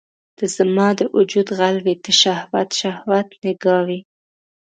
ته 0.37 0.45
زما 0.57 0.87
د 0.99 1.01
وجود 1.15 1.47
غل 1.57 1.77
وې 1.85 1.95
ته 2.03 2.11
شهوت، 2.21 2.69
شهوت 2.79 3.27
نګاه 3.43 3.81
وي 3.87 3.99